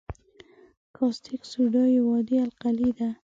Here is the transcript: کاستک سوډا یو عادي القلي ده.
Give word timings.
کاستک 0.97 1.41
سوډا 1.51 1.83
یو 1.95 2.05
عادي 2.13 2.37
القلي 2.45 2.89
ده. 2.97 3.09